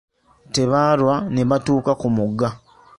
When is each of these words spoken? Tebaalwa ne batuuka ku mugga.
Tebaalwa 0.53 1.15
ne 1.33 1.41
batuuka 1.49 1.91
ku 2.01 2.07
mugga. 2.15 2.49